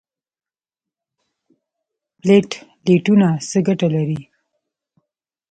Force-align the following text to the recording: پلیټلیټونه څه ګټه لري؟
پلیټلیټونه 2.21 3.27
څه 3.49 3.57
ګټه 3.67 3.87
لري؟ 3.95 4.21